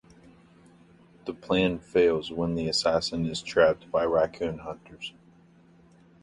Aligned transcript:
The 1.25 1.33
plan 1.35 1.77
fails 1.77 2.31
when 2.31 2.55
the 2.55 2.67
assassin 2.67 3.27
is 3.27 3.43
trapped 3.43 3.91
by 3.91 4.01
racoon 4.03 4.57
hunters. 4.61 5.13